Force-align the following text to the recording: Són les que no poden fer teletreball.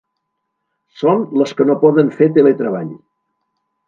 Són 1.01 1.19
les 1.41 1.53
que 1.59 1.67
no 1.71 1.75
poden 1.83 2.09
fer 2.21 2.29
teletreball. 2.39 2.91